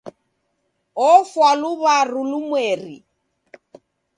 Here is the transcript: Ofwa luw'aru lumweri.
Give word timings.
Ofwa 1.11 1.49
luw'aru 1.61 2.21
lumweri. 2.31 2.97